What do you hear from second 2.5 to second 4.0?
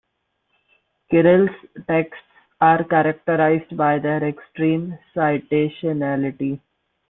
are characterized by